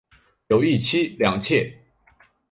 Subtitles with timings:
[0.47, 1.77] 有一妻两妾。